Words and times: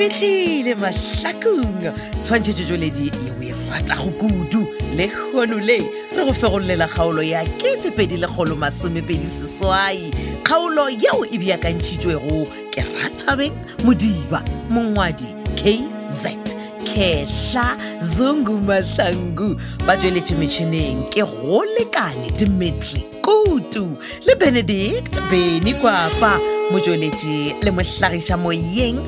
fitlhile 0.00 0.72
mahlakong 0.82 1.80
tshwantšhetsotsweledi 2.24 3.06
e 3.24 3.26
o 3.32 3.34
e 3.48 3.50
ratago 3.72 4.10
kudu 4.20 4.62
le 4.98 5.06
kgono 5.14 5.58
le 5.68 5.76
re 5.80 5.84
go 6.16 6.32
fegololela 6.40 6.86
kgaolo 6.94 7.22
ya 7.22 7.40
ke2e0lekgolomasomepedisesai 7.60 10.04
kgaolo 10.48 10.84
yeo 11.04 11.20
e 11.34 11.36
beakantšhitšwego 11.42 12.36
ke 12.72 12.80
rathabeng 12.94 13.52
modiba 13.84 14.40
mongwadi 14.72 15.28
kz 15.60 16.59
kehla 16.94 17.76
zungu 18.00 18.58
mahlangu 18.58 19.54
ba 19.86 19.96
tsweletše 19.96 20.34
metšhineng 20.38 21.06
ke 21.10 21.22
go 21.22 21.62
lekane 21.78 22.30
dimitri 22.38 23.04
kutu 23.24 23.96
le 24.26 24.34
benedict 24.34 25.18
beny 25.30 25.74
kwapa 25.80 26.38
motsweletši 26.72 27.54
le 27.64 27.70
mohlagiša 27.70 28.36
moyeng 28.42 28.98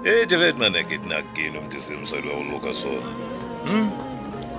ethi 0.05 0.37
vet 0.37 0.59
mani 0.59 0.79
akithi 0.79 1.09
nakini 1.09 1.59
umtisimsali 1.59 2.29
wawuluka 2.29 2.75
sona 2.75 3.11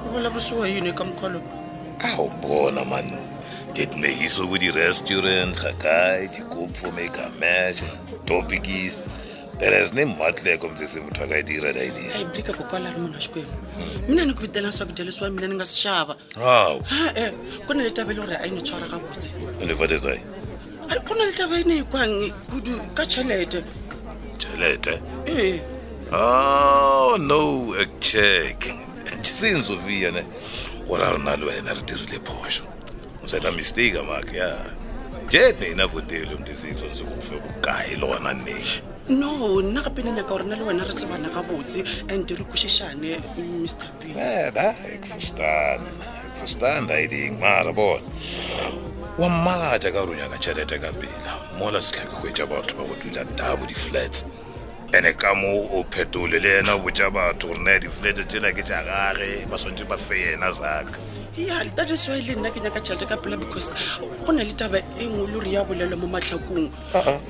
abalabusuka 0.10 0.68
yini 0.68 0.90
ekamkhalo 0.90 1.42
awu 2.10 2.30
bona 2.42 2.86
mani 2.86 3.18
ndidimeyiswa 3.72 4.46
ukuthi 4.46 4.66
i-restaurant 4.72 5.56
gakai 5.64 6.28
ndikupfu 6.32 6.88
makeamash 6.92 7.80
topikis 8.26 9.04
teres 9.60 9.94
nimatleko 9.94 10.70
mtisim 10.72 11.04
uthiwa 11.08 11.28
kaitiiredaidiaikakokwalarimona 11.28 13.20
xikwembu 13.20 13.54
mina 14.08 14.26
ni 14.26 14.34
kuvitela 14.34 14.72
swakudya 14.72 15.06
leswiwa 15.06 15.30
mina 15.32 15.48
ni 15.48 15.56
nga 15.56 15.66
si 15.66 15.78
xava 15.84 16.16
aw 16.42 16.80
e 17.16 17.32
ku 17.68 17.74
na 17.74 17.84
letavele 17.84 18.24
ri 18.26 18.36
a 18.44 18.46
yi 18.48 18.52
ni 18.56 18.62
tshwara 18.62 18.88
ka 18.88 18.96
vutsi 18.98 19.28
ni 19.68 19.76
fatesai 19.76 20.20
ku 21.08 21.12
na 21.16 21.24
letavayini 21.26 21.74
hikwangi 21.76 22.32
kudu 22.32 22.76
ka 22.96 23.04
chelete 23.06 23.60
tšhelete 24.44 24.94
oh, 26.12 27.16
a 27.16 27.18
no 27.18 27.42
ekcheck 27.84 28.60
ke 29.24 29.34
seng 29.40 29.64
sofia 29.64 30.12
ne 30.12 30.24
gore 30.88 31.04
a 31.08 31.12
rona 31.16 31.36
le 31.40 31.46
wena 31.48 31.72
re 31.74 31.84
dirile 31.88 32.20
phoso 32.28 32.64
mosela 33.22 33.52
mistake 33.58 34.02
mak 34.10 34.28
ya 34.42 34.50
jetne 35.32 35.66
ena 35.74 35.86
fotele 35.94 36.36
mtesetshwanetse 36.42 37.04
gofe 37.14 37.36
bokae 37.46 37.96
le 38.02 38.06
gona 38.12 38.34
nne 38.42 38.58
no 39.20 39.32
nna 39.62 39.82
gape 39.88 40.04
ne 40.04 40.12
nyaka 40.12 40.30
gorena 40.30 40.56
le 40.60 40.64
wena 40.68 40.84
re 40.88 40.94
tsebana 40.94 41.30
ga 41.36 41.42
botse 41.48 41.80
and 42.12 42.28
re 42.38 42.44
kwešišane 42.52 43.12
mr 43.64 43.88
b 44.00 44.02
fostan 45.12 45.80
fostan 46.40 46.82
dieding 46.92 47.40
maare 47.40 47.72
bone 47.80 48.08
wammakatša 49.18 49.92
ka 49.94 50.02
ronya 50.06 50.26
ka 50.30 50.38
tšhelete 50.42 50.78
ka 50.82 50.90
pela 50.98 51.34
mola 51.60 51.78
setlhake 51.80 52.18
hwetša 52.18 52.46
batho 52.50 52.74
ba 52.76 52.84
go 52.90 52.96
dula 52.98 53.22
dabo 53.38 53.62
di-flats 53.70 54.26
ande 54.92 55.14
ka 55.14 55.36
mo 55.38 55.70
o 55.70 55.84
phetole 55.86 56.42
le 56.42 56.50
yena 56.50 56.74
o 56.74 56.80
botša 56.82 57.14
batho 57.14 57.46
gore 57.48 57.62
naya 57.62 57.78
di-flats 57.80 58.26
tsela 58.26 58.50
ke 58.58 58.64
tša 58.66 58.80
gage 58.90 59.46
ba 59.46 59.58
swanetse 59.62 59.86
ba 59.86 59.98
fe 60.02 60.18
yena 60.18 60.50
zaka 60.52 60.98
ya 61.38 61.62
that 61.78 61.92
is 61.94 62.08
le 62.10 62.34
nna 62.34 62.50
ke 62.50 62.58
nyaka 62.60 62.80
tšhelete 62.82 63.06
ka 63.08 63.18
pela 63.22 63.38
because 63.38 63.70
go 64.26 64.32
na 64.34 64.42
le 64.42 64.54
taba 64.58 64.80
e 64.98 65.06
nngwe 65.06 65.28
le 65.30 65.34
gore 65.38 65.52
ya 65.54 65.62
bolelwa 65.64 65.98
mo 66.00 66.08
matlhakong 66.10 66.72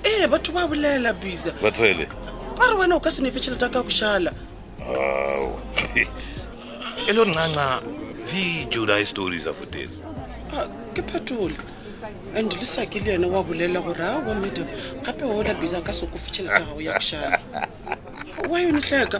ee 0.07 0.27
batho 0.31 0.53
ba 0.55 0.63
bolela 0.71 1.11
bisa 1.11 1.51
batsele 1.59 2.07
ba 2.55 2.63
re 2.71 2.75
wena 2.79 2.95
o 2.95 2.99
ka 3.03 3.11
se 3.11 3.19
nefe 3.21 3.43
tšhelete 3.43 3.67
ka 3.69 3.83
košala 3.83 4.31
e 5.99 7.11
le 7.11 7.13
gore 7.13 7.27
ncanca 7.35 7.83
video 8.23 8.85
la 8.87 8.95
a 8.95 9.51
fotele 9.51 9.91
ah, 10.55 10.63
ke 10.95 11.01
phetole 11.03 11.72
and 12.35 12.51
le 12.51 12.59
lesaki 12.59 12.99
le 12.99 13.11
yena 13.15 13.27
wa 13.27 13.43
bolela 13.43 13.81
gore 13.81 14.01
a 14.01 14.19
wa 14.27 14.33
madam 14.35 14.67
gape 15.03 15.23
ola 15.23 15.53
bisa 15.55 15.81
ka 15.81 15.93
soko 15.93 16.17
fitšheletsa 16.17 16.59
gago 16.67 16.81
ya 16.81 16.93
košana 16.93 17.39
wa 18.49 18.59
yone 18.59 18.81
tlhaka 18.81 19.19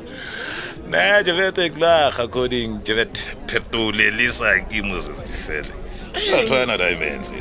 na 0.90 1.24
jebet 1.24 1.58
e 1.58 2.28
coding 2.30 2.80
jebet 2.84 3.18
phetole 3.48 4.12
le 4.12 4.32
saki 4.32 4.82
a 4.84 6.44
tshwana 6.46 6.78
dimense 6.78 7.34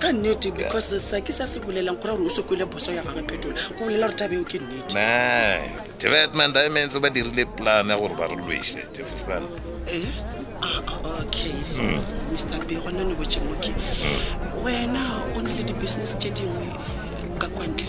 ka 0.00 0.12
nnete 0.12 0.50
because 0.54 0.92
eh, 0.92 1.00
saki 1.00 1.32
sa 1.32 1.46
se 1.46 1.60
bolelang 1.60 1.96
kora 2.00 2.16
gore 2.16 2.26
o 2.26 2.30
sekwele 2.30 2.64
boso 2.68 2.92
ya 2.92 3.02
gage 3.02 3.22
phetole 3.26 3.54
ko 3.78 3.84
bolela 3.84 4.06
gore 4.06 4.16
tabeo 4.18 4.44
ke 4.44 4.58
nnete 4.58 4.94
na 4.94 5.60
jebet 5.98 6.30
e 6.34 6.52
dimense 6.64 7.00
ba 7.00 7.10
dirile 7.10 7.46
plan 7.56 7.88
ya 7.88 7.96
gore 7.96 8.14
ba 8.14 8.26
re 8.26 8.36
loise 8.36 8.76
jefferson 8.92 9.44
eh? 9.86 10.29
okay 11.26 11.54
mr 12.32 12.56
b 12.66 12.76
gona 12.76 13.04
ne 13.04 13.14
botse 13.14 13.40
moke 13.40 13.74
wena 14.64 15.02
o 15.36 15.42
na 15.42 15.52
le 15.52 15.62
di-business 15.64 16.16
tse 16.18 16.30
dingwe 16.30 16.66
ka 17.38 17.46
kwantle 17.54 17.88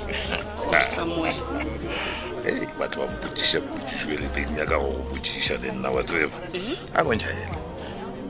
samuel 0.82 1.36
e 2.46 2.66
ke 2.66 2.68
batho 2.80 3.00
ba 3.00 3.08
mpotiša 3.14 3.58
mpotišwe 3.62 4.14
le 4.22 4.28
beng 4.36 4.54
ya 4.58 4.66
ka 4.66 4.78
go 4.82 4.90
go 4.92 5.02
botšiša 5.14 5.56
le 5.62 5.70
nna 5.72 5.90
wa 5.94 6.02
tseba 6.04 6.38
eh? 6.58 6.74
a 6.98 7.04
kontšha 7.06 7.30
ena 7.38 7.58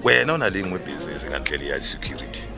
wena 0.03 0.31
o 0.34 0.38
na 0.38 0.50
le 0.51 0.59
nngwe 0.66 0.79
business 0.83 1.23
ka 1.25 1.38
ntle 1.39 1.56
le 1.62 1.66
ya 1.72 1.78
security 1.81 2.50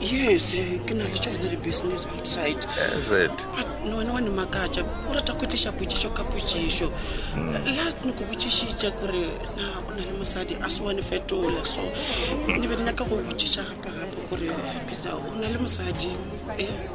yes 0.00 0.56
ke 0.88 0.94
na 0.96 1.04
le 1.04 1.10
tsone 1.12 1.44
di-business 1.52 2.06
outside 2.16 2.56
Is 2.96 3.12
it? 3.12 3.32
but 3.52 3.68
nona 3.84 4.10
wa 4.12 4.20
ne 4.20 4.30
makaja 4.30 4.82
o 5.10 5.14
rata 5.14 5.32
go 5.34 5.46
tlisa 5.46 5.72
potsišo 5.76 6.10
ka 6.16 6.24
potsišo 6.24 6.90
mm. 7.36 7.54
last 7.76 8.04
ne 8.04 8.12
ko 8.12 8.24
botsišiša 8.24 8.90
kore 8.98 9.20
na 9.56 9.62
o 9.84 9.88
na 9.92 9.98
le 10.04 10.12
mosadi 10.18 10.56
a 10.64 10.70
se 10.70 10.82
wane 10.82 11.02
fetola 11.02 11.64
so 11.66 11.80
ne 12.48 12.66
be 12.68 12.76
nyaka 12.76 13.04
go 13.04 13.16
botsiša 13.20 13.62
gape-gape 13.68 14.20
kore 14.30 14.48
bisa 14.88 15.12
o 15.16 15.34
na 15.36 15.48
le 15.52 15.58
mosadi 15.58 16.10
e 16.58 16.64
yeah. 16.64 16.88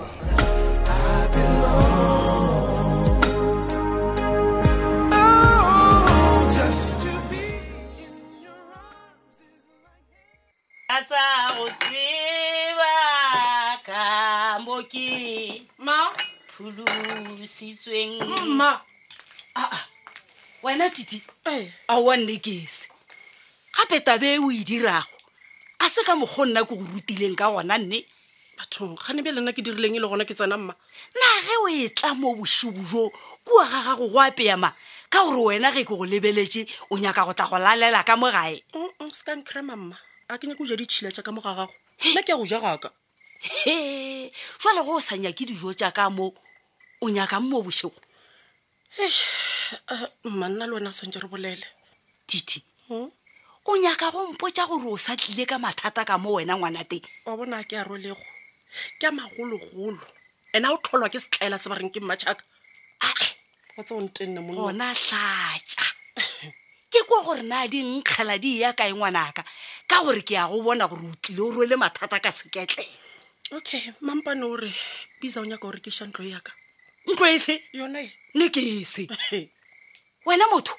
tambo 14.55 14.79
ke 14.87 15.67
ma 15.83 15.91
pholositsweng 16.47 18.23
mma 18.23 18.81
ah, 19.55 19.69
ah. 19.75 19.83
wena 20.63 20.89
titi 20.89 21.19
eh. 21.45 21.67
a 21.91 21.99
wanne 21.99 22.39
ke 22.39 22.51
se 22.55 22.87
gape 23.75 23.99
tabe 24.05 24.23
e 24.23 24.39
o 24.39 24.47
e 24.51 24.63
dirago 24.63 25.11
a 25.83 25.89
se 25.91 26.05
ka 26.07 26.15
mokgo 26.15 26.45
nna 26.47 26.63
ke 26.63 26.71
go 26.71 26.87
rutileng 26.93 27.35
ka 27.35 27.51
gona 27.51 27.75
nne 27.77 28.05
batho 28.55 28.95
ga 28.95 29.11
ne 29.13 29.21
bjale 29.27 29.41
nna 29.43 29.51
ke 29.51 29.59
dirileng 29.61 29.99
e 29.99 29.99
le 29.99 30.07
gona 30.07 30.23
ke 30.23 30.31
tsena 30.31 30.55
mma 30.55 30.71
na 31.19 31.27
ge 31.43 31.55
o 31.59 31.67
e 31.67 31.89
tla 31.91 32.15
mo 32.15 32.31
bosigo 32.39 32.79
jo 32.79 33.11
kua 33.43 33.67
ga 33.67 33.79
gago 33.91 34.07
go 34.07 34.21
apeyama 34.23 34.71
ka 35.11 35.19
gore 35.27 35.51
wena 35.59 35.73
ge 35.75 35.83
ke 35.83 35.91
go 35.91 36.07
lebeletše 36.07 36.63
o 36.91 36.97
nyaka 36.97 37.25
go 37.27 37.33
tla 37.35 37.51
go 37.51 37.59
lalela 37.59 38.07
ka 38.07 38.15
mo 38.15 38.31
gae 38.31 38.63
mm, 38.71 39.03
mm, 39.03 39.11
se 39.11 39.23
kankrama 39.27 39.75
mma 39.75 39.97
a 40.31 40.37
ke 40.39 40.47
nyake 40.47 40.63
o 40.63 40.65
ja 40.71 40.79
ditšhila 40.79 41.11
tja 41.11 41.25
ka 41.27 41.35
mo 41.35 41.43
ga 41.43 41.51
gago 41.51 41.75
nna 42.15 42.23
ke 42.23 42.31
ya 42.31 42.37
go 42.39 42.47
ja 42.47 42.63
gaka 42.63 42.95
he 43.39 44.31
jwale 44.59 44.83
go 44.85 44.95
o 44.95 44.99
sa 44.99 45.17
nyake 45.17 45.45
dijo 45.45 45.73
jaaka 45.73 46.09
mo 46.09 46.33
o 47.01 47.05
nyakang 47.09 47.41
mo 47.43 47.61
bosego 47.61 47.95
eh, 48.97 49.15
mmanna 50.23 50.65
le 50.67 50.73
wena 50.75 50.91
swantse 50.93 51.19
re 51.19 51.27
bolele 51.27 51.65
dite 52.27 52.61
hmm? 52.87 53.09
o 53.69 53.77
nyaka 53.77 54.11
go 54.11 54.27
mpotsa 54.31 54.65
gore 54.67 54.87
o 54.87 54.97
sa 54.97 55.15
tlile 55.15 55.45
ka 55.45 55.59
mathata 55.59 56.05
ka 56.05 56.17
mo 56.17 56.37
wena 56.39 56.55
ngwana 56.55 56.83
teng 56.85 57.05
wa 57.25 57.37
bona 57.37 57.63
ke 57.63 57.75
a 57.77 57.83
rolego 57.83 58.25
ke 58.99 59.05
a 59.07 59.11
magologolo 59.11 59.99
ande 60.53 60.65
a 60.67 60.71
o 60.71 60.77
tlholwa 60.77 61.09
ke 61.11 61.19
setlaela 61.19 61.59
se 61.59 61.69
bareng 61.69 61.91
ke 61.91 61.99
mmatšhaka 61.99 62.43
gona 64.55 64.89
tlatša 64.95 65.85
ke 66.91 66.99
ko 67.07 67.15
gore 67.27 67.43
na 67.43 67.67
di 67.67 67.83
nkgela 67.83 68.39
di 68.39 68.61
ya 68.63 68.73
kae 68.73 68.95
ngwanaka 68.95 69.43
ka 69.89 69.97
gore 70.03 70.23
ke 70.23 70.33
ya 70.39 70.47
go 70.47 70.63
bona 70.63 70.87
gore 70.87 71.03
o 71.03 71.11
tlile 71.21 71.41
o 71.43 71.51
role 71.51 71.75
mathata 71.75 72.19
ka 72.23 72.31
seketlele 72.31 73.03
okay 73.51 73.93
mampane 74.01 74.43
ore 74.43 74.71
bisa 75.21 75.39
o 75.41 75.45
nyaka 75.45 75.61
gore 75.61 75.77
ke 75.79 75.91
shantlo 75.93 76.25
yaka 76.25 76.51
ntlo 77.05 77.25
ese 77.29 77.61
yona 77.73 78.01
e 78.01 78.11
ne 78.33 78.49
ke 78.49 78.61
se 78.83 79.07
wena 80.25 80.45
motho 80.49 80.73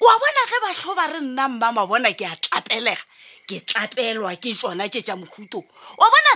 wa 0.00 0.12
bona 0.20 0.42
ge 0.46 0.58
batlho 0.62 0.92
ba 0.94 1.06
re 1.08 1.20
nna 1.20 1.48
mmama 1.48 1.86
bona 1.88 2.12
ke 2.12 2.26
a 2.28 2.36
tlapelega 2.36 3.00
ke 3.48 3.64
tlapelwa 3.64 4.36
ke 4.36 4.52
tsona 4.52 4.88
ke 4.92 5.00
tsa 5.00 5.16
mohuto 5.16 5.64
wa 5.96 6.06
bona 6.12 6.32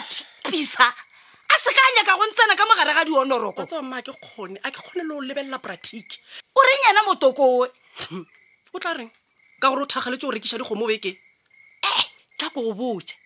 pisa 0.49 0.89
a 0.89 1.55
se 1.61 1.71
ka 1.77 1.81
a 1.85 1.95
nyaka 2.01 2.17
go 2.17 2.25
ntsena 2.25 2.57
ka 2.57 2.65
mogare 2.65 2.93
ga 2.97 3.05
dionorokoa 3.05 3.67
ke 4.01 4.13
kgone 4.17 4.57
a 4.65 4.71
ke 4.73 4.81
kgone 4.81 5.05
le 5.05 5.13
go 5.15 5.21
lebelela 5.21 5.61
pratiki 5.61 6.17
o 6.57 6.61
reng 6.65 6.83
yena 6.89 7.03
motokoe 7.05 7.69
o 8.73 8.79
tla 8.81 8.97
reng 8.97 9.13
ka 9.61 9.69
gore 9.69 9.85
o 9.85 9.87
thagaletse 9.87 10.25
go 10.25 10.33
rekiša 10.33 10.57
dikgomo 10.65 10.89
beke 10.89 11.13
e 11.13 11.91
tla 12.41 12.49
ko 12.51 12.65
go 12.73 12.73
botse 12.73 13.21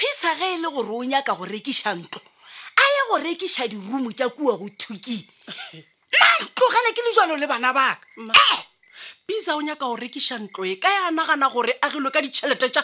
phisa 0.00 0.34
ge 0.38 0.46
e 0.56 0.58
le 0.62 0.68
gore 0.72 0.88
o 0.96 1.04
nyaka 1.04 1.34
go 1.36 1.44
rekiša 1.44 1.92
ntlo 1.92 2.20
a 2.80 2.82
ye 2.94 3.00
go 3.08 3.16
rekiša 3.20 3.68
dirumo 3.68 4.08
tša 4.12 4.28
kua 4.32 4.56
go 4.56 4.68
thuki 4.80 5.28
na 6.20 6.26
tlogele 6.56 6.90
ke 6.96 7.02
le 7.04 7.10
jalo 7.16 7.34
le 7.36 7.44
bana 7.46 7.68
baka 7.72 8.00
pisa 9.28 9.56
o 9.56 9.60
nyaka 9.60 9.84
go 9.84 9.96
rekiša 10.00 10.40
ntlo 10.40 10.64
e 10.64 10.76
ka 10.80 10.88
ya 10.88 11.10
nagana 11.12 11.52
gore 11.52 11.76
agilwe 11.84 12.08
ka 12.12 12.22
ditšhelete 12.24 12.72
tša 12.72 12.82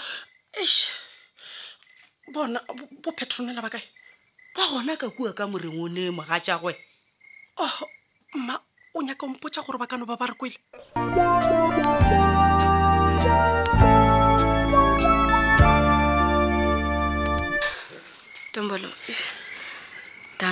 bona 2.32 2.60
bo 3.00 3.12
petronela 3.16 3.64
ba 3.64 3.72
kae 3.72 3.84
ba 4.52 4.68
gona 4.68 5.00
ka 5.00 5.08
kua 5.08 5.32
ka 5.32 5.48
moreng 5.48 5.72
o 5.80 5.88
ne 5.88 6.12
mogatšagwe 6.12 6.76
o 7.56 7.64
oh, 7.64 7.76
mma 8.36 8.60
o 8.92 9.00
nyaka 9.00 9.24
ompotsa 9.24 9.64
gore 9.64 9.80
ba 9.80 9.88
kano 9.88 10.04
ba 10.04 10.20
ba 10.20 10.28
re 10.36 10.36
kwele 10.36 10.60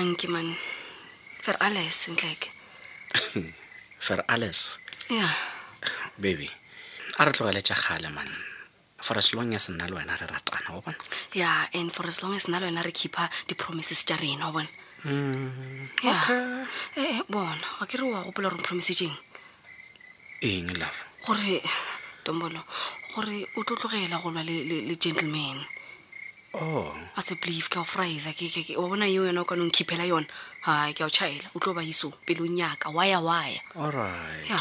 dankie 0.04 0.28
man 0.28 0.52
vir 1.46 1.56
alles 1.64 2.06
eintlik 2.12 2.50
vir 4.08 4.20
alles 4.28 4.76
ja 5.10 5.28
baby 6.20 6.48
a 7.18 7.24
re 7.24 7.32
tlogele 7.32 7.62
tja 7.64 7.72
gale 7.82 8.10
man 8.16 8.28
for 9.00 9.16
as 9.18 9.32
long 9.34 9.54
as 9.56 9.68
nna 9.72 9.88
le 9.88 9.96
wena 9.96 10.18
re 10.20 10.26
ratana 10.32 10.74
wa 10.76 10.80
bona 10.84 11.00
ya 11.40 11.50
and 11.80 11.88
for 11.96 12.04
as 12.12 12.20
long 12.22 12.36
as 12.36 12.44
nna 12.52 12.60
le 12.60 12.66
wena 12.68 12.82
re 12.84 12.92
keepa 12.92 13.30
di-promises 13.48 14.04
tja 14.04 14.16
rena 14.20 14.46
wa 14.46 14.52
bona 14.52 14.68
ya 14.68 15.12
mm, 15.12 15.88
ee 16.04 16.40
eh, 16.96 17.10
eh, 17.10 17.18
bona 17.32 17.66
wa 17.80 17.86
ke 17.88 17.96
re 17.98 18.04
wa 18.12 18.24
gopola 18.28 18.50
gore 18.52 18.60
promise 18.62 18.92
jeng 19.00 19.16
eng 20.44 20.68
love 20.80 21.00
gore 21.24 21.64
tombolo 22.28 22.60
gore 23.16 23.36
o 23.56 23.60
tlotlogela 23.66 24.20
go 24.22 24.28
lwa 24.30 24.42
le 24.88 24.94
gentleman 25.04 25.58
oh 26.54 26.94
asebelieve 27.16 27.68
ke 27.68 27.78
a 27.80 27.84
friza 27.84 28.30
wa 28.78 28.88
bona 28.88 29.06
yeo 29.06 29.24
yona 29.26 29.40
o 29.40 29.44
ka 29.44 29.54
khiphela 29.74 30.04
yona 30.06 30.26
hai 30.62 30.92
ke 30.94 31.02
a 31.02 31.06
utshayela 31.06 31.50
o 31.54 31.58
tlo 31.58 31.74
ba 31.74 31.82
iso 31.82 32.10
pele 32.26 32.46
nyaka 32.48 32.90
waya 32.90 33.18
waya 33.20 33.60
alright 33.74 34.48
ya 34.50 34.60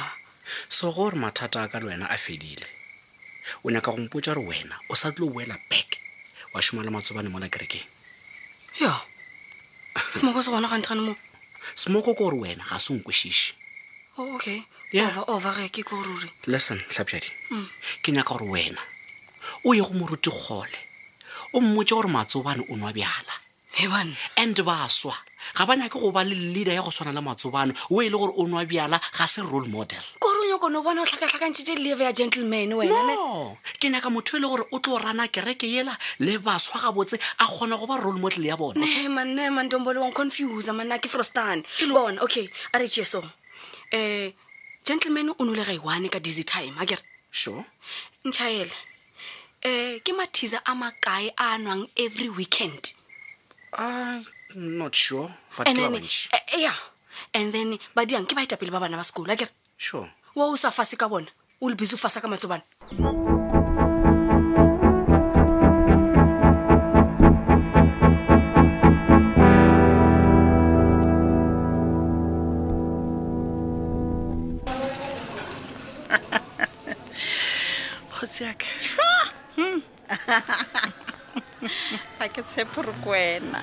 so 0.70 0.92
gore 0.92 1.16
mathata 1.16 1.62
a 1.64 1.68
ka 1.68 1.80
le 1.80 1.86
wena 1.94 2.08
a 2.10 2.18
fedile 2.18 2.66
o 3.64 3.70
nyaka 3.72 3.92
go 3.92 3.98
mpotsa 3.98 4.34
gore 4.34 4.48
wena 4.48 4.76
o 4.90 4.96
sa 4.96 5.12
tlo 5.12 5.30
boela 5.30 5.58
back 5.70 5.98
wa 6.54 6.62
šoma 6.62 6.84
le 6.84 6.90
matsobane 6.90 7.30
mola 7.30 7.48
kerekeng 7.48 7.86
ya 8.82 9.02
smoko 10.18 10.42
se 10.44 10.50
gona 10.50 10.68
ganthane 10.68 11.02
mo 11.02 11.16
smoko 11.76 12.14
ke 12.14 12.18
gore 12.24 12.38
wena 12.38 12.66
ga 12.66 12.80
se 12.80 12.94
nkwešiše 12.94 13.54
oh, 14.18 14.36
okay 14.36 14.64
ovare 15.30 15.70
ke 15.70 15.84
ke 15.86 15.90
gore 15.94 16.10
listen 16.50 16.82
tlhapjadi 16.90 17.30
mm. 17.54 17.68
ke 18.02 18.10
nyaka 18.12 18.34
gore 18.34 18.50
wena 18.50 18.82
o 19.64 19.74
ye 19.78 19.82
go 19.82 19.94
moruti 19.94 20.30
kgole 20.34 20.90
o 21.54 21.62
mmotse 21.62 21.94
gore 21.96 22.10
matsobane 22.10 22.66
o 22.70 22.76
nwa 22.78 22.92
bjala 22.92 23.34
and 24.38 24.58
baswa 24.58 25.14
ga 25.58 25.66
ba 25.66 25.76
nyake 25.76 26.00
go 26.00 26.12
ba 26.12 26.24
le 26.24 26.34
leader 26.36 26.74
ya 26.74 26.82
go 26.82 26.90
tshwana 26.90 27.12
le 27.14 27.22
matsobane 27.22 27.74
o 27.90 28.02
e 28.02 28.10
le 28.10 28.18
gore 28.18 28.34
o 28.38 28.46
nwa 28.48 28.66
bjala 28.66 29.00
ga 29.18 29.26
se 29.28 29.42
role 29.42 29.68
model 29.68 30.02
korenyakone 30.20 30.78
o 30.78 30.84
bone 30.84 30.98
go 31.00 31.06
tlhakatlhakantšite 31.06 31.78
leve 31.78 32.04
ya 32.04 32.12
gentleman 32.12 32.74
wenao 32.74 33.58
ke 33.80 33.90
nyaka 33.90 34.10
motho 34.10 34.38
e 34.38 34.40
le 34.42 34.48
gore 34.48 34.64
o 34.72 34.80
tlo 34.80 34.98
rana 34.98 35.28
kereke 35.28 35.70
ela 35.78 35.98
le 36.20 36.38
baswa 36.38 36.82
ga 36.82 36.92
botse 36.92 37.18
a 37.40 37.46
kgona 37.46 37.78
go 37.78 37.86
ba 37.86 37.98
role 37.98 38.18
model 38.20 38.46
ya 38.46 38.58
bone 38.58 38.78
manemantombolewang 39.10 40.14
confuse 40.14 40.72
manna 40.74 40.98
ke 40.98 41.08
frostane 41.10 41.64
bona 41.90 42.22
okay 42.22 42.50
a 42.74 42.80
re 42.80 42.88
jeso 42.88 43.20
um 43.22 43.30
eh, 43.92 44.34
gentleman 44.86 45.30
o 45.38 45.44
nole 45.46 45.64
ga 45.66 45.74
iwane 45.74 46.06
e 46.06 46.10
ka 46.10 46.20
disy 46.20 46.44
time 46.44 46.74
akere 46.82 47.02
sure 47.32 47.66
ntšhaele 48.26 48.74
eh 49.64 50.04
ke 50.04 50.12
mathiza 50.12 50.60
a 50.68 50.76
makae 50.76 51.32
a 51.40 51.58
nwang 51.58 51.88
every 51.96 52.28
weekend 52.30 52.92
i'm 53.80 54.20
ah, 54.20 54.20
not 54.54 54.92
sure 54.94 55.32
but 55.58 55.68
and 55.68 55.80
then, 55.80 55.96
uh, 55.96 56.38
yeah 56.60 56.76
and 57.32 57.56
then 57.56 57.80
badiang 57.96 58.28
ke 58.28 58.36
baetapele 58.36 58.76
ba 58.76 58.84
bana 58.84 59.00
ba 59.00 59.08
sekolo 59.08 59.32
akere 59.32 59.56
sure 59.80 60.12
wa 60.36 60.52
o 60.52 60.56
sa 60.60 60.68
fase 60.70 61.00
ka 61.00 61.08
bona 61.08 61.32
o 61.64 61.72
le 61.72 61.80
busy 61.80 61.96
o 61.96 61.98
fasa 61.98 62.20
ka 62.20 62.28
matsobana 62.28 62.68
kgotsi 78.12 78.44
yaka 78.44 79.03
ga 82.20 82.28
ke 82.32 82.42
tshepore 82.44 82.94
ko 83.04 83.12
wena 83.12 83.60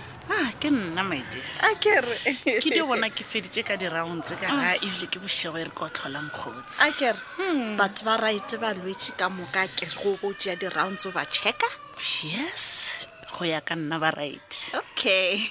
ke 0.60 0.68
nna 0.72 1.02
maidi 1.04 1.40
akere 1.68 2.16
ke 2.44 2.60
di 2.60 2.80
bona 2.84 3.08
ke 3.10 3.24
feditse 3.24 3.64
ka 3.64 3.74
di-round 3.80 4.24
tse 4.24 4.36
kaa 4.40 4.76
ebile 4.76 5.08
ke 5.12 5.18
bosheo 5.20 5.56
e 5.56 5.64
re 5.68 5.72
ko 5.72 5.88
tlholang 5.88 6.28
kgotsi 6.30 6.78
akere 6.86 7.20
hmm. 7.40 7.76
batho 7.80 8.02
ba 8.04 8.14
rite 8.20 8.56
balwetse 8.60 9.16
ka 9.16 9.26
moka 9.32 9.64
kere 9.76 9.94
go 10.00 10.16
bo 10.22 10.32
jea 10.36 10.54
di-rounds 10.56 11.06
o 11.08 11.12
ba 11.12 11.24
checka 11.24 11.68
yes 12.24 12.88
go 13.36 13.44
ya 13.48 13.60
ka 13.64 13.74
nna 13.76 13.96
ba 14.00 14.12
rite 14.16 14.72
okay 14.76 15.48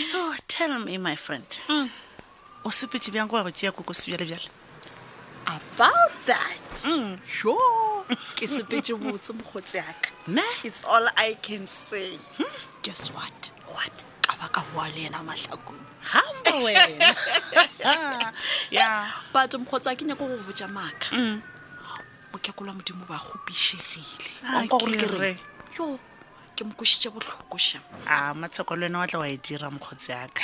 so 0.00 0.32
tell 0.48 0.78
me 0.80 0.96
my 0.98 1.16
friend 1.16 1.60
mm. 1.68 1.88
o 2.64 2.70
sepetse 2.72 3.12
bjang 3.12 3.28
go 3.28 3.36
ya 3.36 3.44
go 3.44 3.52
tea 3.52 3.70
koko 3.72 3.92
sebjalebjale 3.92 4.65
about 5.46 6.10
that 6.26 6.58
mm. 6.90 7.18
sure 7.26 8.02
ke 8.38 8.46
sepetse 8.48 8.94
botse 8.98 9.30
mogotsi 9.38 9.78
aka 9.78 10.10
ne 10.26 10.42
it's 10.64 10.84
all 10.84 11.06
i 11.16 11.34
can 11.34 11.66
say 11.66 12.18
hmm? 12.38 12.54
guess 12.82 13.10
what 13.14 13.50
what 13.74 14.04
ka 14.26 14.34
baka 14.40 14.62
boa 14.74 14.88
le 14.94 15.06
ena 15.10 15.22
matlhakong 15.22 15.78
hambo 16.00 16.54
wena 16.64 17.14
yeah. 18.74 19.10
but 19.34 19.54
mogotsi 19.54 19.90
a 19.90 19.94
ke 19.94 20.02
nyako 20.02 20.26
go 20.26 20.36
botja 20.46 20.68
maaka 20.68 21.06
mm. 21.16 21.42
mokekolwa 22.32 22.74
modimo 22.74 23.04
ba 23.08 23.18
gopišegile 23.22 24.32
ore 24.70 24.96
kere 24.96 25.38
yo 25.78 25.98
ke 26.56 26.64
mokositse 26.64 27.10
botlhoko 27.12 27.58
sa 27.60 27.78
a 28.08 28.16
matsheko 28.34 28.72
le 28.80 28.88
wena 28.88 28.98
wa 29.02 29.06
tla 29.06 29.20
wa 29.20 29.28
e 29.28 29.36
dira 29.36 29.68
mokgotsi 29.70 30.12
aka 30.12 30.42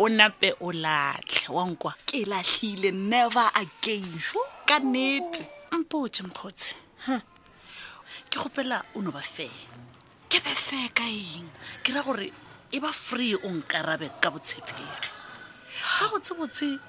o 0.00 0.08
nape 0.08 0.54
o 0.60 0.72
latlhe 0.72 1.48
wankwa 1.52 1.92
ke 2.08 2.24
latlhile 2.24 2.90
never 2.94 3.44
again 3.60 4.08
ka 4.64 4.80
nete 4.80 5.44
mpe 5.72 5.94
o 6.00 6.08
je 6.08 6.22
mokgotsi 6.24 6.72
ke 8.32 8.40
gopela 8.40 8.80
o 8.96 9.04
no 9.04 9.12
ba 9.12 9.20
fair 9.20 9.52
ke 10.32 10.40
be 10.40 10.54
fair 10.56 10.88
ka 10.96 11.04
eng 11.04 11.52
ke 11.84 11.92
ra 11.92 12.00
gore 12.02 12.30
e 12.72 12.80
ba 12.80 12.88
free 12.90 13.36
o 13.36 13.44
nkarabe 13.52 14.08
ka 14.24 14.32
botshepegi 14.32 14.88
ga 16.00 16.08
botsebotse 16.08 16.80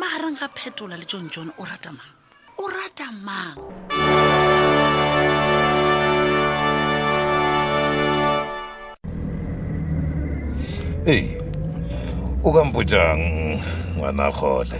magareng 0.00 0.40
ga 0.40 0.48
phetola 0.48 0.96
le 0.96 1.04
john 1.04 1.28
john 1.28 1.52
o 1.60 1.68
rata 1.68 1.92
mang 1.92 2.14
o 2.56 2.64
rata 2.64 3.12
mang 3.12 3.60
ei 11.06 11.36
o 12.44 12.52
kampotjang 12.52 13.58
ngwana 13.96 14.30
gole 14.32 14.76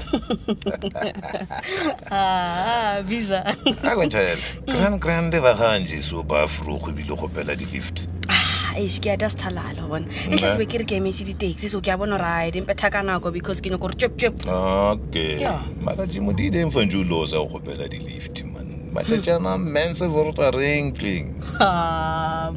bisa 3.09 3.41
ah, 3.81 3.89
a 3.89 3.95
kontšhaela 3.97 4.43
grand 4.77 5.01
grande 5.01 5.41
ba 5.41 5.55
gangjeso 5.57 6.21
ba 6.23 6.45
frogo 6.47 6.91
ebile 6.93 7.17
go 7.17 7.25
pela 7.29 7.57
di-lift 7.57 8.09
ah, 8.29 8.77
ke 9.01 9.13
ata 9.17 9.33
sethalala 9.33 9.89
bona 9.89 10.05
enlhakebe 10.29 10.69
ke 10.69 10.77
re 10.79 10.85
ke 10.85 10.95
emese 11.01 11.25
di-taxi 11.25 11.73
so 11.73 11.81
ke 11.81 11.89
a 11.89 11.97
bona 11.97 12.21
ra 12.21 12.51
dimpetha 12.53 12.93
ka 12.93 13.01
nako 13.01 13.33
because 13.33 13.65
ke 13.65 13.73
nyako 13.73 13.89
gore 13.89 13.97
cep 13.97 14.13
cep 14.21 14.37
okay 14.45 15.41
maradimo 15.81 16.37
di 16.37 16.53
ileng 16.53 16.69
fantse 16.69 17.01
o 17.01 17.01
losa 17.01 17.41
go 17.41 17.57
gopela 17.57 17.89
di-lift 17.89 18.45
matatyana 18.93 19.59
mense 19.59 20.07
vorota 20.07 20.51
renkling 20.51 21.27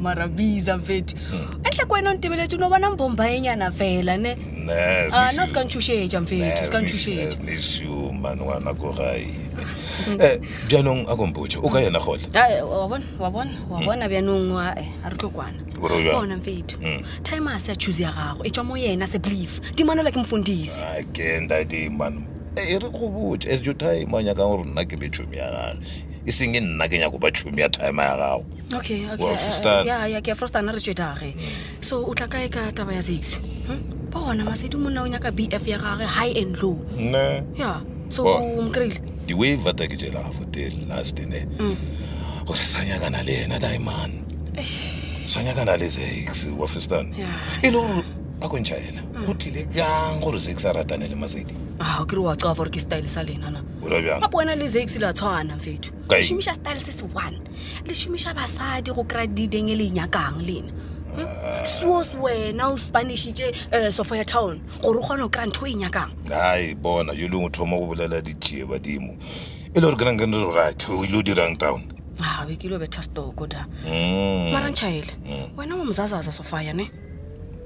marabiza 0.00 0.76
mfethu 0.78 1.16
enhla 1.64 1.78
hmm. 1.78 1.88
kwena 1.88 2.14
ntibeleti 2.14 2.56
ah, 2.56 2.58
no 2.58 2.68
vona 2.68 2.90
mbomba 2.90 3.28
yenyana 3.28 3.70
vela 3.70 4.16
ne 4.16 4.36
no 5.36 5.46
sika 5.46 5.64
nchuxeta 5.64 6.20
mfethuskanchuxetaisuma 6.20 8.34
nwana 8.34 8.74
ku 8.74 8.92
gai 8.92 9.28
bjanong 10.66 10.98
eh, 11.00 11.06
a 11.10 11.16
kombuche 11.16 11.58
u 11.58 11.68
ka 11.70 11.80
yena 11.80 12.00
gotle 12.00 12.62
wavona 12.62 13.00
ah, 13.04 13.08
eh, 13.12 13.20
wa 13.70 13.80
bona 13.80 14.04
hmm. 14.04 14.12
bjanong 14.12 14.58
ae 14.58 14.74
eh, 14.80 14.86
a 15.06 15.10
ri 15.10 15.16
tlokwana 15.16 15.58
bona 16.12 16.36
mfethu 16.36 16.78
hmm. 16.80 17.02
timase 17.22 17.70
ya 17.70 17.76
chuse 17.76 18.02
ya 18.02 18.12
gago 18.12 18.44
e 18.44 18.50
tswa 18.50 18.64
mo 18.64 18.76
yena 18.76 19.06
sebelief 19.06 19.60
dimane 19.76 20.02
la 20.02 20.10
ke 20.10 20.18
mfundisiakenda 20.20 21.56
ah, 21.56 21.64
dimane 21.64 22.20
e, 22.56 22.60
e 22.74 22.78
re 22.78 22.90
go 22.90 23.08
botse 23.08 23.46
as 23.52 23.66
yo 23.66 23.72
time 23.72 24.06
o 24.12 24.20
nyakang 24.22 24.48
gore 24.48 24.64
nna 24.64 24.84
ke 24.84 24.96
metšomi 24.96 25.36
ya 25.36 25.50
gale 25.50 25.78
e 26.26 26.32
seng 26.32 26.56
e 26.56 26.60
nna 26.60 26.88
ke 26.88 26.96
nyako 27.00 27.20
batšhomi 27.20 27.60
ya 27.62 27.68
time 27.68 28.00
ya 28.00 28.16
gago 28.16 28.44
okeyokeyafrostana 28.80 30.72
uh, 30.72 30.72
uh, 30.72 30.74
re 30.76 30.80
tswedage 30.80 31.34
mm. 31.36 31.56
so 31.84 32.00
o 32.00 32.14
tla 32.16 32.26
kae 32.28 32.48
ka 32.48 32.64
taba 32.72 32.96
ya 32.96 33.02
six 33.04 33.36
bona 34.10 34.40
hm? 34.42 34.48
masedi 34.48 34.76
monna 34.80 35.04
o 35.04 35.06
nyaka 35.06 35.28
b 35.30 35.48
f 35.52 35.68
ya 35.68 35.76
gage 35.78 36.08
high 36.08 36.32
and 36.32 36.56
low 36.64 36.80
ya 37.54 37.84
so 38.08 38.24
o 38.24 38.40
mokry-ile 38.56 39.84
ke 39.88 39.96
jela 40.00 40.24
gafotele 40.24 40.88
last 40.88 41.20
ne 41.20 41.44
gore 42.48 42.56
mm. 42.56 42.68
sa 42.72 42.80
nyakana 42.88 43.20
le 43.22 43.36
ena 43.44 43.58
diamond 43.60 44.24
sa 45.28 45.44
nyakana 45.44 45.76
le 45.76 45.88
six 45.92 46.48
wafestan 46.56 47.12
e 47.60 47.68
le 47.68 47.70
gore 47.76 48.04
a 48.42 48.48
ko 48.48 48.58
njaela 48.58 49.00
go 49.26 49.34
tlile 49.34 49.64
bjang 49.72 50.20
gore 50.20 50.38
zax 50.38 50.64
a 50.64 50.72
ratane 50.72 51.06
le 51.08 51.14
masedi 51.14 51.54
ao 51.78 52.04
ke 52.06 52.16
re 52.16 52.18
wa 52.22 52.34
tsaa 52.36 52.54
fa 52.54 52.64
gore 52.64 52.70
ke 52.70 52.80
style 52.80 53.08
sa 53.08 53.22
lenana 53.22 53.62
gape 54.20 54.34
wena 54.36 54.54
le 54.54 54.66
zax 54.66 54.98
le 54.98 55.06
a 55.08 55.12
tshwaanang 55.12 55.60
fetho 55.60 55.90
le 56.10 56.22
šomiša 56.22 56.54
style 56.54 56.80
se 56.80 56.92
se 56.92 57.04
one 57.14 57.38
le 57.86 57.94
šomiša 57.94 58.34
basadi 58.34 58.90
go 58.90 59.04
kry-a 59.04 59.26
dideng 59.26 59.70
e 59.70 59.74
le 59.76 59.86
nyakang 59.90 60.38
lena 60.42 60.72
hm? 61.14 61.24
ah. 61.24 61.64
suos 61.64 62.14
wena 62.20 62.66
o 62.68 62.76
spanishitše 62.76 63.52
eh, 63.70 63.90
sofa 63.92 64.16
ya 64.16 64.24
town 64.24 64.60
gore 64.82 64.98
o 64.98 65.02
kgona 65.02 65.22
go 65.22 65.28
kry-a 65.28 65.46
ntho 65.46 65.64
o 65.64 65.68
e 65.68 65.74
nyakang 65.74 66.10
ai 66.32 66.74
bona 66.74 67.12
yo 67.14 67.28
leng 67.28 67.46
o 67.46 67.48
thoma 67.50 67.78
go 67.78 67.86
bolela 67.86 68.20
ditšee 68.22 68.64
badimo 68.66 69.14
e 69.74 69.78
le 69.80 69.80
gore 69.80 69.96
ke 69.96 70.04
nangkene 70.04 70.52
right 70.54 70.82
o 70.90 71.04
ile 71.04 71.18
o 71.18 71.22
dirang 71.22 71.56
town 71.58 71.84
a 72.18 72.22
ah, 72.22 72.46
ke 72.50 72.64
ile 72.66 72.76
o 72.76 72.78
betha 72.82 73.02
stoko 73.02 73.46
da 73.46 73.64
mm. 73.86 74.50
maranchaele 74.52 75.14
mm. 75.26 75.56
wena 75.58 75.76
wa 75.76 75.84
mozazaza 75.84 76.32
sofa 76.32 76.62
yane 76.62 76.90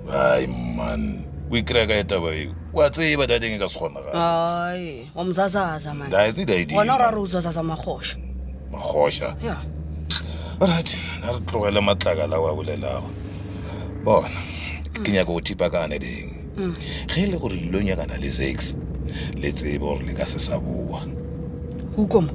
man 0.08 0.20
hayi 0.20 0.46
mani 0.76 1.20
uyikreka 1.50 1.94
etaba 1.94 2.28
eo 2.32 2.52
wa 2.72 2.90
tseba 2.90 3.26
dade 3.26 3.50
ngeka 3.50 3.68
se 3.68 3.78
kgonagale 3.78 5.06
wamzazaza 5.14 5.94
manwena 5.94 6.94
o 6.94 6.98
rare 6.98 7.16
o 7.16 7.24
zazaza 7.24 7.62
magosha 7.62 8.16
magosha 8.72 9.36
right 10.60 10.96
na 11.20 11.32
re 11.32 11.40
tlogele 11.46 11.80
matlakala 11.80 12.38
wa 12.38 12.54
bolelago 12.54 13.10
bona 14.04 14.28
mm. 14.28 15.02
ke 15.04 15.12
nyaka 15.12 15.24
go 15.32 15.40
thipa 15.40 15.64
thipakane 15.70 15.98
deng 15.98 16.32
mm. 16.56 16.74
ge 17.14 17.20
e 17.22 17.26
le 17.26 17.38
gore 17.38 17.56
dilo 17.56 17.78
yakana 17.80 18.16
le 18.16 18.30
sex 18.30 18.74
le 19.36 19.52
tsebe 19.52 19.78
gore 19.78 20.02
le 20.06 20.12
ka 20.14 20.26
se 20.26 20.38
sa 20.38 20.58
boa 20.58 21.02
ukoma 21.96 22.30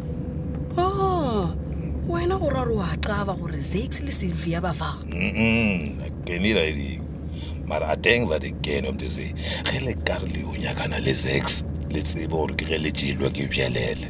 wena 2.10 2.38
go 2.38 2.50
rare 2.50 2.72
o 2.72 2.82
a 2.82 2.96
caba 2.98 3.34
gore 3.34 3.58
zax 3.60 4.02
le 4.06 4.12
sylvia 4.12 4.62
ba 4.62 4.74
fana 4.74 5.16
kenelaeding 6.24 7.03
mara 7.66 7.88
a 7.92 7.96
teng 7.98 8.28
that 8.30 8.44
again 8.44 8.86
omntu 8.86 9.08
se 9.16 9.26
ge 9.68 9.80
le 9.86 9.94
ka 10.08 10.16
re 10.22 10.28
le 10.36 10.42
unyakana 10.54 11.00
le 11.06 11.14
zax 11.24 11.64
le 11.92 12.00
tsebe 12.06 12.28
gore 12.32 12.56
ke 12.60 12.66
ge 12.70 12.78
le 12.84 12.92
jelwa 12.92 13.30
ke 13.32 13.48
bjalele 13.52 14.08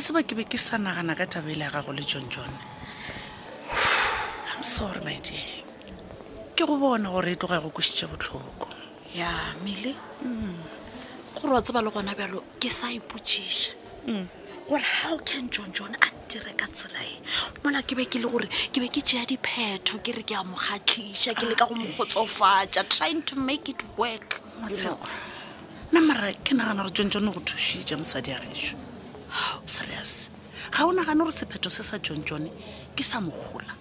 tseba 0.00 0.24
ke 0.24 0.34
be 0.34 0.44
ke 0.48 0.56
sa 0.58 0.76
nagana 0.80 1.12
ka 1.16 1.28
tabeile 1.28 1.68
ya 1.68 1.70
gago 1.72 1.92
le 1.96 2.00
john 2.02 2.24
jone 2.32 2.56
i'm 4.50 4.64
sorry 4.64 4.98
my 5.06 5.16
dear 5.22 5.69
ke 6.60 6.66
go 6.66 6.76
bona 6.76 7.08
gore 7.08 7.32
e 7.32 7.36
tloga 7.36 7.56
e 7.56 7.60
go 7.62 7.70
kositše 7.70 8.06
botlhoko 8.12 8.68
ya 9.14 9.30
mele 9.64 9.96
mm. 10.22 10.60
gore 11.34 11.52
wa 11.54 11.62
tseba 11.62 11.80
le 11.80 11.88
gona 11.90 12.12
bjalo 12.14 12.44
ke 12.60 12.68
sa 12.68 12.92
ipotšiša 12.92 13.72
mm. 14.06 14.24
gore 14.68 14.84
how 15.00 15.16
can 15.24 15.48
john 15.48 15.72
john 15.72 15.96
a 15.96 16.08
dire 16.28 16.52
ka 16.52 16.66
tselae 16.68 17.16
mola 17.64 17.80
ke 17.82 17.96
be 17.96 18.04
ke 18.04 18.20
le 18.20 18.28
gore 18.28 18.46
ke 18.46 18.76
be 18.84 18.92
ke 18.92 19.00
tšea 19.00 19.24
diphetho 19.24 20.04
ke 20.04 20.12
re 20.12 20.22
ke 20.22 20.36
a 20.36 20.44
mokgatlhiša 20.44 21.32
ke 21.34 21.48
leka 21.48 21.64
go 21.64 21.72
mo 21.74 21.84
kgotsofatša 21.96 22.84
trying 22.92 23.22
to 23.24 23.40
make 23.40 23.72
it 23.72 23.80
work 23.96 24.42
matsheko 24.60 25.00
nna 25.92 26.00
mara 26.04 26.28
ke 26.44 26.52
nagana 26.52 26.84
gore 26.84 26.92
john 26.92 27.08
john 27.08 27.32
go 27.32 27.40
thušitše 27.40 27.96
mosadi 27.96 28.36
a 28.36 28.36
rešo 28.38 28.76
oh, 29.32 29.64
serious 29.64 30.28
ga 30.76 30.84
o 30.84 30.92
nagane 30.92 31.24
gore 31.24 31.32
sephetho 31.32 31.72
se 31.72 31.80
sa 31.82 31.96
john 31.96 32.20
john 32.24 32.44
ke 32.94 33.00
sa 33.00 33.16
mogola 33.24 33.72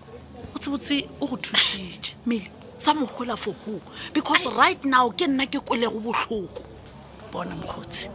o 0.55 0.57
tsebotse 0.59 1.03
o 1.19 1.27
go 1.27 1.35
thušitše 1.35 2.15
mmele 2.23 2.55
sa 2.79 2.93
mogola 2.95 3.35
for 3.37 3.51
who 3.65 3.77
because 4.15 4.47
right 4.55 4.79
now 4.87 5.11
ke 5.11 5.27
nna 5.27 5.43
ke 5.51 5.59
kwelego 5.59 5.99
botlhoko 5.99 6.63
bona 7.27 7.51
mokgotsi 7.53 8.07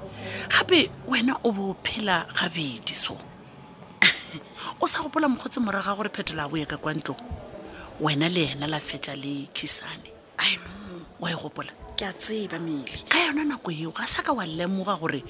gape 0.48 0.88
wena 1.06 1.36
o 1.44 1.52
bo 1.52 1.76
phela 1.84 2.24
gabedi 2.32 2.94
so 2.96 3.12
o 4.80 4.86
sa 4.88 5.04
gopola 5.04 5.28
mokgotsi 5.28 5.60
moraga 5.60 5.92
gore 5.94 6.08
phetola 6.08 6.48
a 6.48 6.48
boye 6.48 6.64
ka 6.64 6.80
kwa 6.80 6.96
ntlong 6.96 7.20
wena 8.00 8.24
le 8.32 8.56
ena 8.56 8.66
la 8.66 8.80
fetsa 8.80 9.12
le 9.14 9.46
khisane 9.52 10.08
i 10.40 10.56
know 10.56 11.04
wa 11.20 11.28
e 11.30 11.36
gopola 11.36 11.70
ke 12.00 12.08
a 12.08 12.12
tseba 12.16 12.56
mele 12.58 13.04
ka 13.04 13.20
yona 13.20 13.44
nako 13.44 13.68
eo 13.68 13.92
ga 13.92 14.08
sa 14.08 14.24
ka 14.24 14.32
wa 14.32 14.48
lemoga 14.48 14.96
gore 14.96 15.20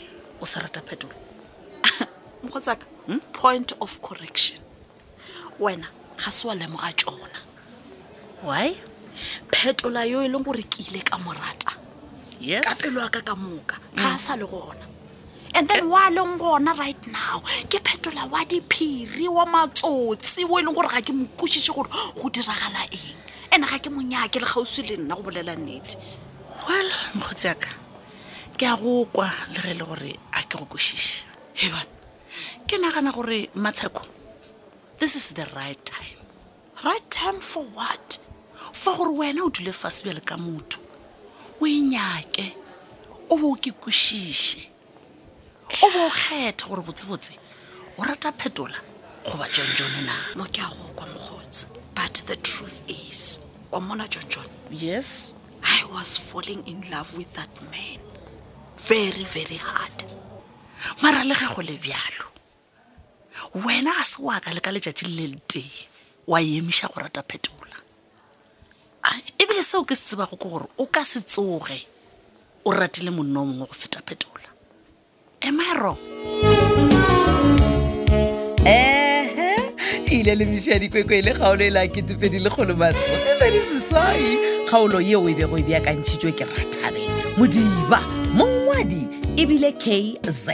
o 0.41 0.47
sa 0.47 0.63
rata 0.63 0.79
phetolo 0.79 1.13
mokgotsaka 2.47 2.87
hmm? 3.11 3.21
point 3.35 3.75
of 3.83 3.99
correction 3.99 4.63
wena 5.59 5.91
ga 6.23 6.31
se 6.31 6.47
wa 6.47 6.55
lemoga 6.55 6.95
tsona 6.95 7.43
why 8.47 8.71
phetola 9.51 10.05
yo 10.09 10.21
e 10.23 10.29
leng 10.29 10.45
gore 10.45 10.63
kile 10.65 11.03
ka 11.03 11.17
morata 11.19 11.73
ka 11.73 12.75
pelo 12.81 13.01
ya 13.01 13.09
ka 13.09 13.21
ka 13.25 13.35
moka 13.35 13.77
mm. 13.95 13.99
ga 13.99 14.11
a 14.15 14.19
sa 14.19 14.35
le 14.37 14.45
gona 14.47 14.85
and 15.55 15.69
then 15.69 15.85
eh. 15.85 15.87
wa 15.89 16.11
leng 16.11 16.37
gona 16.39 16.75
right 16.79 17.07
now 17.09 17.41
ke 17.71 17.79
phetola 17.83 18.29
wa 18.31 18.45
diphiri 18.45 19.29
wa 19.29 19.45
matsotsi 19.47 20.45
o 20.49 20.53
e 20.59 20.63
leng 20.63 20.75
gore 20.75 20.89
ga 20.91 21.01
ke 21.01 21.13
mokwešiše 21.15 21.73
gore 21.73 21.89
go 21.91 22.29
diragala 22.29 22.83
eng 22.91 23.19
and 23.53 23.65
ga 23.65 23.79
ke 23.79 23.89
monyake 23.91 24.41
le 24.43 24.47
gausi 24.47 24.83
le 24.85 24.97
nna 25.01 25.15
go 25.15 25.23
bolela 25.23 25.55
nnete 25.57 25.97
well 26.67 26.91
mokgotsi 27.15 27.49
aka 27.51 27.71
ke 28.59 28.67
a 28.69 28.77
go 28.77 29.05
kwa 29.09 29.31
le 29.55 29.61
re 29.65 29.71
e 29.73 29.79
le 29.79 29.85
gore 29.89 30.13
a 30.37 30.43
ke 30.43 30.59
go 30.59 30.67
kwešiše 30.67 31.23
ebane 31.55 31.95
ke 32.67 32.77
nagana 32.79 33.15
gore 33.15 33.49
matsheko 33.55 34.03
this 34.99 35.15
is 35.17 35.33
the 35.35 35.47
right 35.55 35.79
time 35.87 36.19
right 36.85 37.09
time 37.11 37.39
for 37.41 37.63
what 37.73 38.21
fa 38.75 38.93
gore 38.97 39.11
wena 39.19 39.43
o 39.45 39.51
dule 39.51 39.73
fase 39.73 40.03
bjale 40.03 40.21
ka 40.21 40.37
motho 40.37 40.81
o 41.63 41.67
e 41.67 41.79
nyake 41.81 42.47
o 43.31 43.39
bo 43.39 43.53
o 43.55 43.55
ke 43.55 43.71
o 43.71 43.79
bo 43.87 43.91
o 45.83 45.91
kgetha 46.11 46.67
gore 46.69 46.83
botsebotse 46.83 47.39
o 47.99 48.03
rata 48.03 48.33
phetola 48.33 48.75
goba 49.23 49.47
john 49.55 49.71
john 49.79 49.95
na 50.05 50.15
mo 50.35 50.45
ke 50.51 50.59
a 50.59 50.67
go 50.67 50.91
kwa 50.99 51.07
mokgotsi 51.07 51.71
but 51.95 52.23
the 52.27 52.35
truth 52.37 52.83
is 52.91 53.39
wa 53.71 53.79
mona 53.81 54.09
john 54.09 54.49
yes 54.71 55.33
i 55.63 55.85
was 55.95 56.19
falling 56.19 56.67
in 56.67 56.83
love 56.91 57.17
with 57.17 57.33
that 57.35 57.55
man 57.71 58.01
very 58.89 59.23
very 59.25 59.57
hard 59.57 60.05
mara 61.03 61.23
le 61.25 61.35
ge 61.35 61.47
go 61.55 61.63
le 61.63 61.79
bjalo 61.79 62.27
wena 63.55 63.95
a 64.01 64.05
se 64.05 64.17
wa 64.19 64.41
ka 64.41 64.51
le 64.51 64.59
letšatši 64.61 65.07
le 65.15 65.27
le 65.31 65.39
tee 65.47 65.89
wa 66.27 66.41
emiša 66.43 66.89
go 66.91 67.01
rata 67.01 67.23
phetola 67.23 67.63
ebile 69.39 69.63
seo 69.63 69.85
ke 69.85 69.95
se 69.95 70.07
tsebago 70.15 70.37
ke 70.37 70.49
gore 70.49 70.67
o 70.79 70.87
ka 70.87 71.03
se 71.05 71.21
tsoge 71.21 71.87
o 72.65 72.73
ratile 72.73 73.11
monna 73.11 73.41
o 73.41 73.45
mongwe 73.45 73.67
go 73.67 73.73
feta 73.75 74.01
phetola 74.07 74.51
emaro 75.45 75.97
ehe 78.65 79.61
ile 80.11 80.35
le 80.35 80.45
mešwa 80.45 80.79
dikwekwe 80.79 81.23
le 81.25 81.33
kgaolo 81.35 81.65
e 81.65 81.71
le 81.71 81.81
a 81.81 81.87
ketefedi 81.89 82.39
le 82.39 82.51
kgolomasefediseswai 82.51 84.25
kgaolo 84.69 85.01
yeo 85.01 85.29
e 85.29 85.35
bego 85.35 85.59
e 85.59 85.63
beakantšhitšwe 85.69 86.33
ke 86.39 86.45
ratabe 86.49 87.05
modiba 87.37 88.01
mongwadi 88.35 89.03
ebile 89.37 89.73
kz 89.73 90.49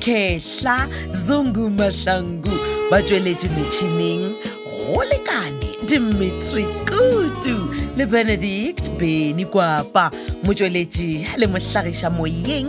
kehla 0.00 0.88
zungu 1.10 1.68
mahlangu 1.70 2.54
ba 2.90 3.02
tšweletše 3.02 3.48
metšhineng 3.48 4.32
go 4.32 5.04
lekane 5.04 5.61
dimitri 5.88 6.64
kutu 6.86 7.54
le 7.96 8.06
benedict 8.06 8.90
beny 8.98 9.44
kwapa 9.46 10.10
motsweletši 10.44 11.22
ya 11.22 11.36
le 11.36 11.46
mohlagiša 11.46 12.08
moyeng 12.10 12.68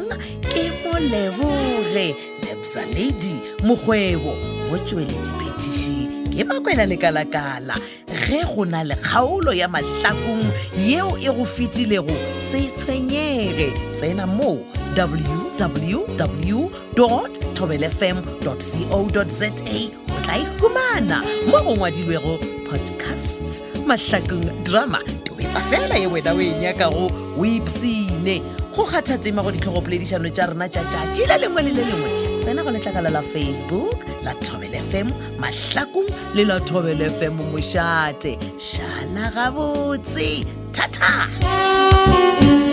ke 0.52 0.64
molebore 0.84 2.08
lebsa 2.44 2.82
lady 2.96 3.36
mokgwebo 3.66 4.34
motsweletši 4.72 5.32
petiši 5.40 5.98
ke 6.34 6.42
makwena 6.44 6.86
lekalakala 6.86 7.76
ge 8.28 8.42
go 8.56 8.66
na 8.66 8.84
le 8.84 8.96
kgaolo 8.96 9.54
ya 9.54 9.68
mahlakong 9.68 10.46
yeo 10.80 11.18
e 11.22 11.30
go 11.30 11.46
fetilego 11.46 12.16
se 12.52 12.60
tshwenyege 12.78 13.72
tsena 13.96 14.28
mo 14.28 14.58
www 14.98 16.70
tobelfm 17.54 18.18
co 18.44 18.54
za 18.60 18.78
go 18.90 19.26
tla 20.24 20.38
ikhumana 20.38 21.24
mo 21.52 21.62
go 21.64 21.76
ngwadilwego 21.76 22.40
podcasts 22.74 23.54
mahlakeng 23.90 24.42
drama 24.68 25.00
toetsa 25.28 25.62
fela 25.72 25.96
ye 26.04 26.08
wena 26.14 26.32
o 26.40 26.42
e 26.46 26.50
nyakago 26.64 27.04
o 27.12 27.44
ipsene 27.54 28.36
go 28.76 28.84
kgathatsema 28.92 29.40
go 29.46 29.52
ditlhogopoledišano 29.58 30.30
tša 30.36 30.44
rona 30.50 30.66
tša 30.74 30.82
tšatši 30.92 31.24
la 31.30 31.36
lengwe 31.42 31.62
le 31.68 31.72
le 31.78 31.84
lengwe 31.90 32.10
tsena 32.44 32.62
go 32.66 32.70
letlakala 32.76 33.10
la 33.18 33.24
facebook 33.34 33.98
la 34.26 34.32
thobel 34.46 34.74
fm 34.90 35.08
mahlakong 35.46 36.10
le 36.36 36.44
la 36.52 36.58
thobel 36.70 37.00
fm 37.18 37.34
mošate 37.54 38.32
šala 38.70 39.26
gabotse 39.36 40.28
thata 40.76 41.10
Thank 42.14 42.68
you. 42.68 42.73